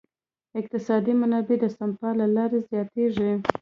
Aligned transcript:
اقتصادي 0.59 1.13
منابع 1.21 1.57
د 1.61 1.65
سپما 1.73 2.09
له 2.19 2.25
لارې 2.35 2.59
زیاتیږي. 2.69 3.31